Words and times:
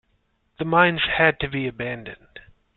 The 0.57 0.65
mines 0.65 1.03
had 1.19 1.39
to 1.41 1.47
be 1.47 1.67
abandoned. 1.67 2.39